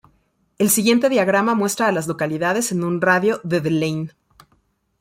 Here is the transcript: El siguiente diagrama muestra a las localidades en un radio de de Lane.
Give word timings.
El 0.57 0.71
siguiente 0.71 1.09
diagrama 1.09 1.53
muestra 1.53 1.85
a 1.85 1.91
las 1.91 2.07
localidades 2.07 2.71
en 2.71 2.83
un 2.83 3.01
radio 3.01 3.39
de 3.43 3.61
de 3.61 3.69
Lane. 3.69 4.09